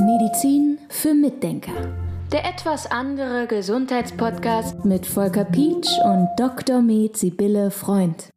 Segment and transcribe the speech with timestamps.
[0.00, 2.07] Medizin für Mitdenker.
[2.32, 6.82] Der etwas andere Gesundheitspodcast mit Volker Pietsch und Dr.
[6.82, 8.28] Med Sibylle Freund.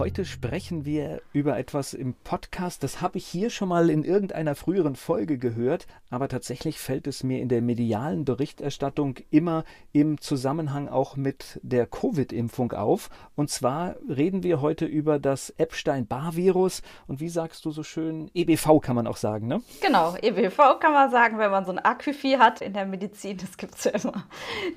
[0.00, 4.54] Heute sprechen wir über etwas im Podcast, das habe ich hier schon mal in irgendeiner
[4.54, 10.88] früheren Folge gehört, aber tatsächlich fällt es mir in der medialen Berichterstattung immer im Zusammenhang
[10.88, 13.10] auch mit der Covid-Impfung auf.
[13.36, 18.80] Und zwar reden wir heute über das Epstein-Barr-Virus und wie sagst du so schön, EBV
[18.80, 19.60] kann man auch sagen, ne?
[19.82, 23.56] Genau, EBV kann man sagen, wenn man so ein Aküfi hat in der Medizin, das
[23.56, 24.24] gibt es ja immer.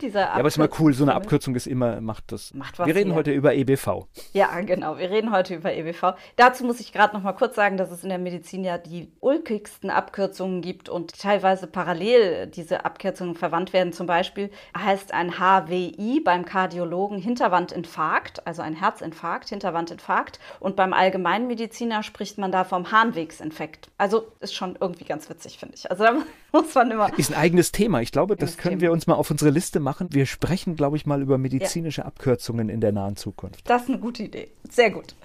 [0.01, 2.53] Diese ja, aber es ist mal cool, so eine Abkürzung ist immer, macht das.
[2.53, 3.15] Macht was wir reden hier.
[3.15, 4.07] heute über EBV.
[4.33, 6.13] Ja, genau wir reden heute über EBV.
[6.35, 9.11] Dazu muss ich gerade noch mal kurz sagen, dass es in der Medizin ja die
[9.19, 13.93] ulkigsten Abkürzungen gibt und teilweise parallel diese Abkürzungen verwandt werden.
[13.93, 20.39] Zum Beispiel heißt ein HWI beim Kardiologen Hinterwandinfarkt, also ein Herzinfarkt, Hinterwandinfarkt.
[20.59, 23.89] Und beim Allgemeinmediziner spricht man da vom Harnwegsinfekt.
[23.97, 25.89] Also ist schon irgendwie ganz witzig, finde ich.
[25.89, 26.13] Also da
[26.51, 27.17] muss man immer.
[27.17, 28.01] Ist ein eigenes Thema.
[28.01, 28.81] Ich glaube, das können Thema.
[28.81, 30.07] wir uns mal auf unsere Liste machen.
[30.11, 32.07] Wir sprechen, glaube ich, mal über medizinische ja.
[32.07, 33.69] Abkürzungen in der nahen Zukunft.
[33.69, 34.49] Das ist eine gute Idee.
[34.69, 35.15] Sehr gut.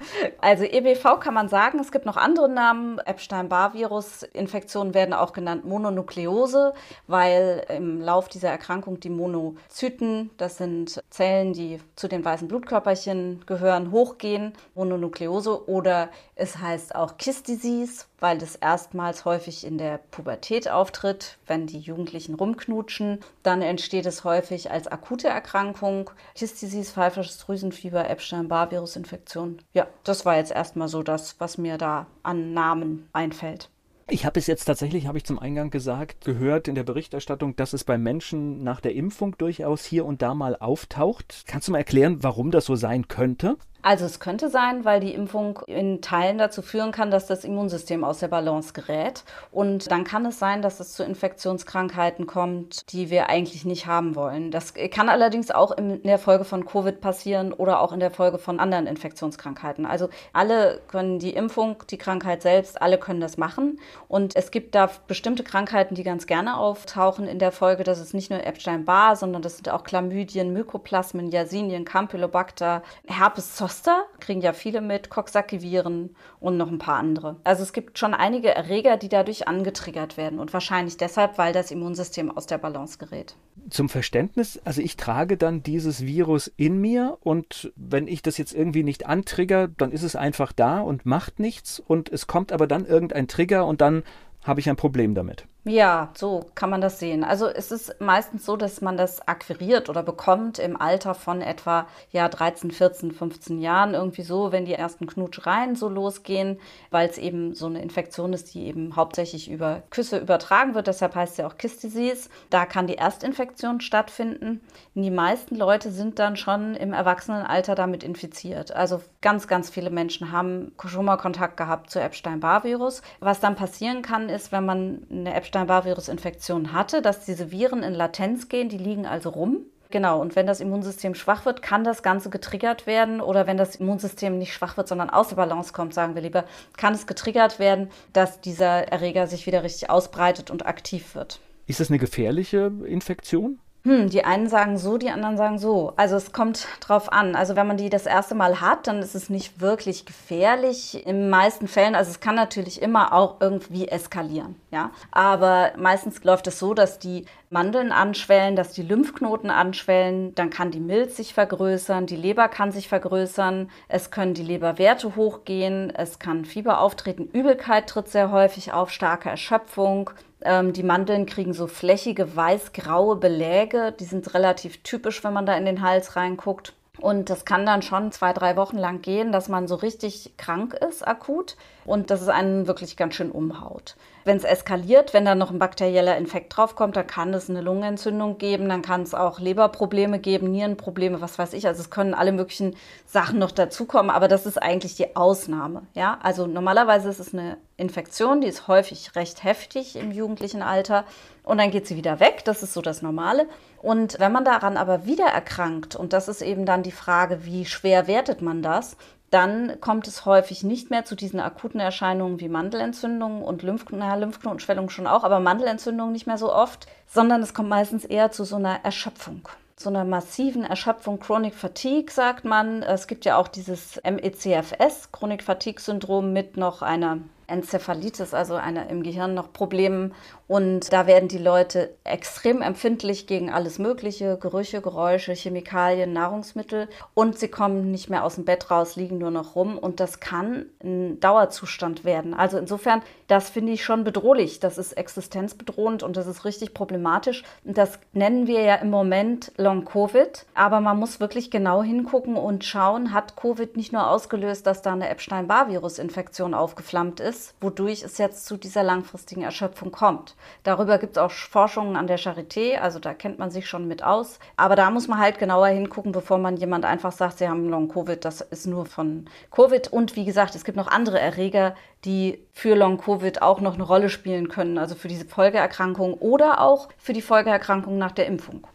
[0.40, 2.98] Also EBV kann man sagen, es gibt noch andere Namen.
[2.98, 6.74] Epstein-Barr-Virus-Infektionen werden auch genannt Mononukleose,
[7.06, 13.44] weil im Lauf dieser Erkrankung die Monozyten, das sind Zellen, die zu den weißen Blutkörperchen
[13.46, 14.52] gehören, hochgehen.
[14.74, 21.38] Mononukleose oder es heißt auch Kiss Disease, weil das erstmals häufig in der Pubertät auftritt,
[21.46, 22.97] wenn die Jugendlichen rumknutschen.
[23.42, 26.10] Dann entsteht es häufig als akute Erkrankung.
[26.34, 29.58] Kiss Disease, pfeifersches Drüsenfieber, Epstein-Barr-Virus-Infektion.
[29.72, 33.70] Ja, das war jetzt erstmal so das, was mir da an Namen einfällt.
[34.10, 37.74] Ich habe es jetzt tatsächlich, habe ich zum Eingang gesagt, gehört in der Berichterstattung, dass
[37.74, 41.44] es bei Menschen nach der Impfung durchaus hier und da mal auftaucht.
[41.46, 43.58] Kannst du mal erklären, warum das so sein könnte?
[43.80, 48.02] Also es könnte sein, weil die Impfung in Teilen dazu führen kann, dass das Immunsystem
[48.02, 49.22] aus der Balance gerät.
[49.52, 54.16] Und dann kann es sein, dass es zu Infektionskrankheiten kommt, die wir eigentlich nicht haben
[54.16, 54.50] wollen.
[54.50, 58.38] Das kann allerdings auch in der Folge von Covid passieren oder auch in der Folge
[58.38, 59.86] von anderen Infektionskrankheiten.
[59.86, 63.78] Also alle können die Impfung, die Krankheit selbst, alle können das machen.
[64.08, 67.84] Und es gibt da bestimmte Krankheiten, die ganz gerne auftauchen in der Folge.
[67.84, 74.04] Das ist nicht nur Epstein-Barr, sondern das sind auch Chlamydien, Mykoplasmen, Yersinien, Campylobacter, Herpes Zoster
[74.18, 77.36] kriegen ja viele mit, Coxsackie-Viren und noch ein paar andere.
[77.44, 81.70] Also es gibt schon einige Erreger, die dadurch angetriggert werden und wahrscheinlich deshalb, weil das
[81.70, 83.36] Immunsystem aus der Balance gerät.
[83.68, 88.54] Zum Verständnis, also ich trage dann dieses Virus in mir und wenn ich das jetzt
[88.54, 92.66] irgendwie nicht antrigger, dann ist es einfach da und macht nichts und es kommt aber
[92.66, 94.02] dann irgendein Trigger und dann
[94.48, 95.46] habe ich ein Problem damit.
[95.64, 97.24] Ja, so kann man das sehen.
[97.24, 101.86] Also es ist meistens so, dass man das akquiriert oder bekommt im Alter von etwa
[102.10, 106.58] ja 13, 14, 15 Jahren irgendwie so, wenn die ersten Knutschereien so losgehen,
[106.90, 110.86] weil es eben so eine Infektion ist, die eben hauptsächlich über Küsse übertragen wird.
[110.86, 112.30] Deshalb heißt ja auch Kiss Disease.
[112.48, 114.62] Da kann die Erstinfektion stattfinden.
[114.94, 118.72] Die meisten Leute sind dann schon im Erwachsenenalter damit infiziert.
[118.72, 123.02] Also ganz, ganz viele Menschen haben schon mal Kontakt gehabt zu Epstein-Barr-Virus.
[123.20, 127.94] Was dann passieren kann, ist, wenn man eine Epstein Epstein-Barr-Virus-Infektion hatte, dass diese Viren in
[127.94, 129.66] Latenz gehen, die liegen also rum.
[129.90, 133.22] Genau, und wenn das Immunsystem schwach wird, kann das Ganze getriggert werden.
[133.22, 136.44] Oder wenn das Immunsystem nicht schwach wird, sondern aus der Balance kommt, sagen wir lieber,
[136.76, 141.40] kann es getriggert werden, dass dieser Erreger sich wieder richtig ausbreitet und aktiv wird.
[141.66, 143.60] Ist das eine gefährliche Infektion?
[143.88, 145.94] Hm, die einen sagen so, die anderen sagen so.
[145.96, 147.34] Also es kommt drauf an.
[147.34, 151.06] Also wenn man die das erste Mal hat, dann ist es nicht wirklich gefährlich.
[151.06, 154.90] In meisten Fällen, also es kann natürlich immer auch irgendwie eskalieren, ja.
[155.10, 160.70] Aber meistens läuft es so, dass die Mandeln anschwellen, dass die Lymphknoten anschwellen, dann kann
[160.70, 166.18] die Milz sich vergrößern, die Leber kann sich vergrößern, es können die Leberwerte hochgehen, es
[166.18, 170.10] kann Fieber auftreten, Übelkeit tritt sehr häufig auf, starke Erschöpfung,
[170.42, 173.92] ähm, die Mandeln kriegen so flächige weiß-graue Beläge.
[173.98, 176.74] Die sind relativ typisch, wenn man da in den Hals reinguckt.
[177.00, 180.74] Und das kann dann schon zwei, drei Wochen lang gehen, dass man so richtig krank
[180.74, 181.56] ist, akut.
[181.84, 183.96] Und dass es einen wirklich ganz schön umhaut.
[184.24, 188.38] Wenn es eskaliert, wenn da noch ein bakterieller Infekt draufkommt, dann kann es eine Lungenentzündung
[188.38, 191.66] geben, dann kann es auch Leberprobleme geben, Nierenprobleme, was weiß ich.
[191.66, 192.76] Also es können alle möglichen
[193.06, 195.82] Sachen noch dazukommen, aber das ist eigentlich die Ausnahme.
[195.94, 201.04] Ja, also normalerweise ist es eine Infektion, die ist häufig recht heftig im jugendlichen Alter
[201.44, 202.44] und dann geht sie wieder weg.
[202.44, 203.46] Das ist so das Normale.
[203.80, 207.64] Und wenn man daran aber wieder erkrankt, und das ist eben dann die Frage, wie
[207.64, 208.96] schwer wertet man das,
[209.30, 214.14] dann kommt es häufig nicht mehr zu diesen akuten Erscheinungen wie Mandelentzündungen und Lymph naja,
[214.14, 218.44] Lymphknotenschwellung schon auch, aber Mandelentzündungen nicht mehr so oft, sondern es kommt meistens eher zu
[218.44, 219.48] so einer Erschöpfung
[219.80, 222.82] so einer massiven Erschöpfung, Chronic Fatigue, sagt man.
[222.82, 228.88] Es gibt ja auch dieses MECFS, Chronic Fatigue Syndrom, mit noch einer Enzephalitis, also eine
[228.88, 230.14] im Gehirn noch Problemen.
[230.46, 236.88] Und da werden die Leute extrem empfindlich gegen alles Mögliche, Gerüche, Geräusche, Chemikalien, Nahrungsmittel.
[237.14, 239.76] Und sie kommen nicht mehr aus dem Bett raus, liegen nur noch rum.
[239.76, 242.32] Und das kann ein Dauerzustand werden.
[242.32, 244.60] Also insofern, das finde ich schon bedrohlich.
[244.60, 247.44] Das ist existenzbedrohend und das ist richtig problematisch.
[247.64, 250.46] Und das nennen wir ja im Moment Long-Covid.
[250.54, 254.92] Aber man muss wirklich genau hingucken und schauen, hat Covid nicht nur ausgelöst, dass da
[254.92, 260.34] eine Epstein-Barr-Virus-Infektion aufgeflammt ist, wodurch es jetzt zu dieser langfristigen Erschöpfung kommt.
[260.62, 264.02] Darüber gibt es auch Forschungen an der Charité, also da kennt man sich schon mit
[264.02, 264.38] aus.
[264.56, 268.24] Aber da muss man halt genauer hingucken, bevor man jemand einfach sagt, sie haben Long-Covid,
[268.24, 269.88] das ist nur von Covid.
[269.88, 271.74] Und wie gesagt, es gibt noch andere Erreger,
[272.04, 276.88] die für Long-Covid auch noch eine Rolle spielen können, also für diese Folgeerkrankung oder auch
[276.98, 278.66] für die Folgeerkrankung nach der Impfung.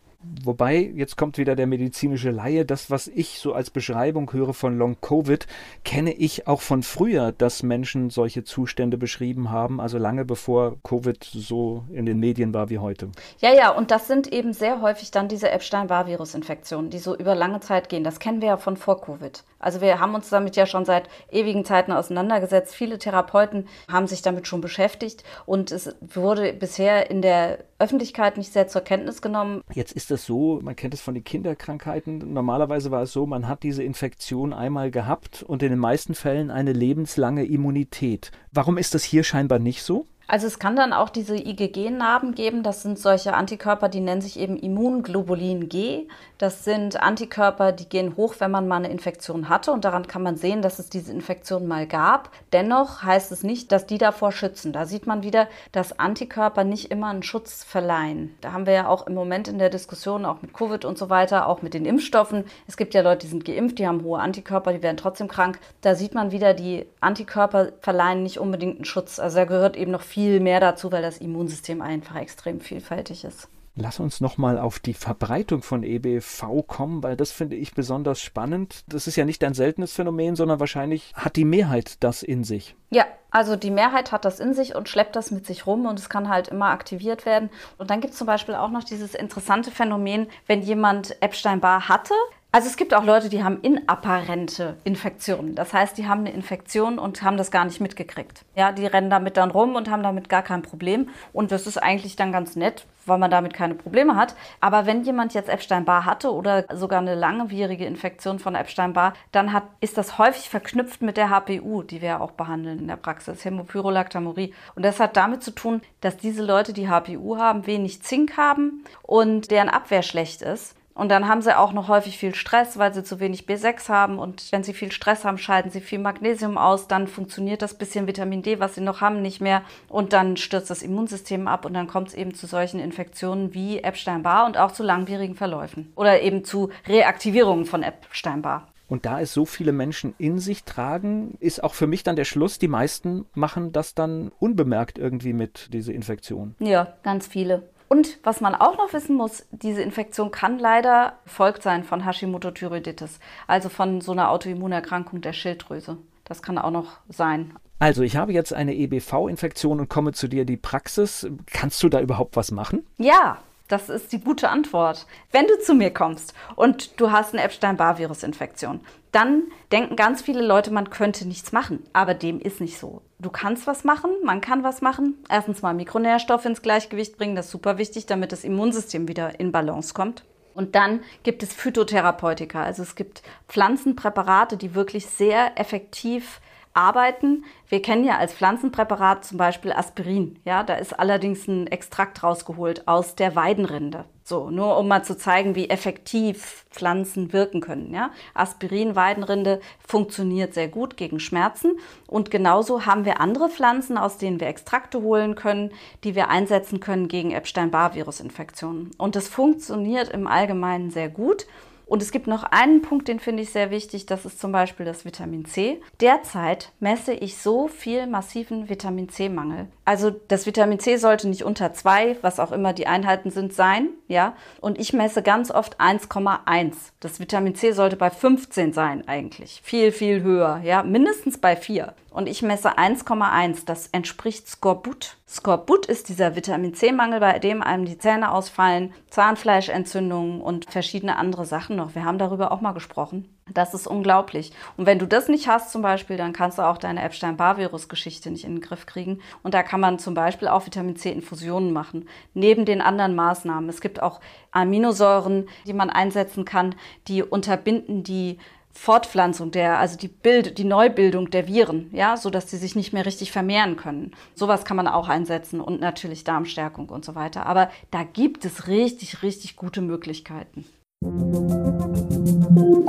[0.43, 2.65] Wobei, jetzt kommt wieder der medizinische Laie.
[2.65, 5.45] Das, was ich so als Beschreibung höre von Long Covid,
[5.83, 11.23] kenne ich auch von früher, dass Menschen solche Zustände beschrieben haben, also lange bevor Covid
[11.23, 13.09] so in den Medien war wie heute.
[13.39, 17.59] Ja, ja, und das sind eben sehr häufig dann diese Epstein-Barr-Virus-Infektionen, die so über lange
[17.59, 18.03] Zeit gehen.
[18.03, 19.43] Das kennen wir ja von vor Covid.
[19.59, 22.75] Also wir haben uns damit ja schon seit ewigen Zeiten auseinandergesetzt.
[22.75, 28.53] Viele Therapeuten haben sich damit schon beschäftigt und es wurde bisher in der Öffentlichkeit nicht
[28.53, 29.61] sehr zur Kenntnis genommen.
[29.73, 32.33] Jetzt ist es so, man kennt es von den Kinderkrankheiten.
[32.33, 36.51] Normalerweise war es so, man hat diese Infektion einmal gehabt und in den meisten Fällen
[36.51, 38.31] eine lebenslange Immunität.
[38.51, 40.05] Warum ist das hier scheinbar nicht so?
[40.25, 42.63] Also es kann dann auch diese IgG-Narben geben.
[42.63, 46.07] Das sind solche Antikörper, die nennen sich eben Immunglobulin G.
[46.37, 49.71] Das sind Antikörper, die gehen hoch, wenn man mal eine Infektion hatte.
[49.71, 52.31] Und daran kann man sehen, dass es diese Infektion mal gab.
[52.53, 54.71] Dennoch heißt es nicht, dass die davor schützen.
[54.71, 58.35] Da sieht man wieder, dass Antikörper nicht immer einen Schutz verleihen.
[58.41, 61.09] Da haben wir ja auch im Moment in der Diskussion, auch mit Covid und so
[61.09, 62.45] weiter, auch mit den Impfstoffen.
[62.65, 65.59] Es gibt ja Leute, die sind geimpft, die haben hohe Antikörper, die werden trotzdem krank.
[65.81, 69.19] Da sieht man wieder, die Antikörper verleihen nicht unbedingt einen Schutz.
[69.19, 73.23] Also da gehört eben noch viel viel mehr dazu, weil das Immunsystem einfach extrem vielfältig
[73.23, 73.49] ist.
[73.75, 78.83] Lass uns nochmal auf die Verbreitung von EBV kommen, weil das finde ich besonders spannend.
[78.87, 82.75] Das ist ja nicht ein seltenes Phänomen, sondern wahrscheinlich hat die Mehrheit das in sich.
[82.91, 85.97] Ja, also die Mehrheit hat das in sich und schleppt das mit sich rum und
[85.97, 87.49] es kann halt immer aktiviert werden.
[87.79, 92.13] Und dann gibt es zum Beispiel auch noch dieses interessante Phänomen, wenn jemand Epstein-Barr hatte,
[92.53, 95.55] also es gibt auch Leute, die haben inapparente Infektionen.
[95.55, 98.45] Das heißt, die haben eine Infektion und haben das gar nicht mitgekriegt.
[98.55, 101.09] Ja, die rennen damit dann rum und haben damit gar kein Problem.
[101.33, 104.35] Und das ist eigentlich dann ganz nett, weil man damit keine Probleme hat.
[104.61, 109.63] Aber wenn jemand jetzt Epstein-Barr hatte oder sogar eine langwierige Infektion von Epstein-Barr, dann hat,
[109.79, 113.43] ist das häufig verknüpft mit der HPU, die wir ja auch behandeln in der Praxis,
[113.43, 114.53] Hämopyrolactamurie.
[114.75, 118.83] Und das hat damit zu tun, dass diese Leute, die HPU haben, wenig Zink haben
[119.01, 120.75] und deren Abwehr schlecht ist.
[120.95, 124.19] Und dann haben sie auch noch häufig viel Stress, weil sie zu wenig B6 haben.
[124.19, 126.87] Und wenn sie viel Stress haben, scheiden sie viel Magnesium aus.
[126.87, 129.63] Dann funktioniert das bisschen Vitamin D, was sie noch haben, nicht mehr.
[129.87, 131.65] Und dann stürzt das Immunsystem ab.
[131.65, 135.91] Und dann kommt es eben zu solchen Infektionen wie Epstein-Barr und auch zu langwierigen Verläufen.
[135.95, 138.67] Oder eben zu Reaktivierungen von Epstein-Barr.
[138.87, 142.25] Und da es so viele Menschen in sich tragen, ist auch für mich dann der
[142.25, 146.53] Schluss, die meisten machen das dann unbemerkt irgendwie mit, diese Infektion.
[146.59, 147.63] Ja, ganz viele.
[147.93, 153.19] Und was man auch noch wissen muss, diese Infektion kann leider folgt sein von Hashimoto-Thyreoiditis,
[153.45, 155.97] also von so einer Autoimmunerkrankung der Schilddrüse.
[156.23, 157.53] Das kann auch noch sein.
[157.77, 161.27] Also, ich habe jetzt eine EBV-Infektion und komme zu dir in die Praxis.
[161.45, 162.83] Kannst du da überhaupt was machen?
[162.97, 163.37] Ja,
[163.73, 165.07] das ist die gute Antwort.
[165.31, 170.71] Wenn du zu mir kommst und du hast eine Epstein-Barr-Virus-Infektion, dann denken ganz viele Leute,
[170.71, 171.83] man könnte nichts machen.
[171.91, 173.01] Aber dem ist nicht so.
[173.17, 175.23] Du kannst was machen, man kann was machen.
[175.27, 179.51] Erstens mal Mikronährstoffe ins Gleichgewicht bringen, das ist super wichtig, damit das Immunsystem wieder in
[179.51, 180.23] Balance kommt.
[180.53, 186.39] Und dann gibt es Phytotherapeutika, also es gibt Pflanzenpräparate, die wirklich sehr effektiv
[186.73, 187.45] arbeiten.
[187.67, 190.39] Wir kennen ja als Pflanzenpräparat zum Beispiel Aspirin.
[190.45, 194.05] Ja, da ist allerdings ein Extrakt rausgeholt aus der Weidenrinde.
[194.25, 197.93] So, nur um mal zu zeigen, wie effektiv Pflanzen wirken können.
[197.93, 198.11] Ja?
[198.33, 201.73] Aspirin, Weidenrinde funktioniert sehr gut gegen Schmerzen.
[202.07, 205.71] Und genauso haben wir andere Pflanzen, aus denen wir Extrakte holen können,
[206.05, 208.91] die wir einsetzen können gegen Epstein-Barr-Virus-Infektionen.
[208.97, 211.45] Und das funktioniert im Allgemeinen sehr gut.
[211.93, 214.83] Und es gibt noch einen Punkt, den finde ich sehr wichtig, das ist zum Beispiel
[214.83, 215.79] das Vitamin C.
[216.01, 219.67] Derzeit messe ich so viel massiven Vitamin C-Mangel.
[219.85, 223.89] Also das Vitamin C sollte nicht unter 2, was auch immer die Einheiten sind, sein.
[224.07, 224.35] Ja?
[224.59, 226.73] Und ich messe ganz oft 1,1.
[226.99, 229.61] Das Vitamin C sollte bei 15 sein eigentlich.
[229.63, 230.61] Viel, viel höher.
[230.63, 230.81] Ja?
[230.81, 231.93] Mindestens bei 4.
[232.13, 233.65] und ich messe 1,1.
[233.65, 235.17] Das entspricht Skorbut.
[235.27, 241.45] Skorbut ist dieser Vitamin C-Mangel, bei dem einem die Zähne ausfallen, Zahnfleischentzündungen und verschiedene andere
[241.45, 241.95] Sachen noch.
[241.95, 243.29] Wir haben darüber auch mal gesprochen.
[243.51, 244.53] Das ist unglaublich.
[244.77, 248.45] Und wenn du das nicht hast zum Beispiel, dann kannst du auch deine Epstein-Barr-Virus-Geschichte nicht
[248.45, 249.19] in den Griff kriegen.
[249.41, 253.69] Und da kann man zum Beispiel auch Vitamin C-Infusionen machen, neben den anderen Maßnahmen.
[253.69, 256.75] Es gibt auch Aminosäuren, die man einsetzen kann,
[257.07, 258.37] die unterbinden die
[258.73, 262.91] Fortpflanzung der, also die Bild, die Neubildung der Viren, ja, so dass sie sich nicht
[262.91, 264.11] mehr richtig vermehren können.
[264.35, 267.45] Sowas kann man auch einsetzen und natürlich Darmstärkung und so weiter.
[267.45, 270.65] Aber da gibt es richtig, richtig gute Möglichkeiten.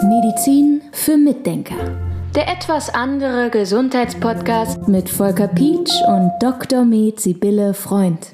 [0.08, 1.76] Medizin für Mitdenker.
[2.34, 6.84] Der etwas andere Gesundheitspodcast mit Volker Pietsch und Dr.
[6.84, 8.32] Med Sibylle Freund.